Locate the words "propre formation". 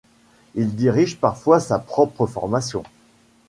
1.77-2.81